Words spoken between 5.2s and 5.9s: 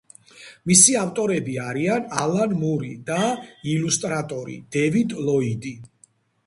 ლოიდი.